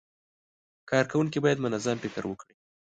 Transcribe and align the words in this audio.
کارکوونکي 0.89 1.39
باید 1.43 1.63
منظم 1.65 1.97
فکر 2.03 2.23
وکړي. 2.27 2.53